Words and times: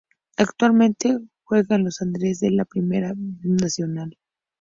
Actualmente 0.35 1.15
juega 1.43 1.75
en 1.75 1.83
Los 1.83 2.01
Andres, 2.01 2.39
de 2.39 2.49
la 2.49 2.65
Primera 2.65 3.13
B 3.15 3.37
Nacional. 3.43 4.17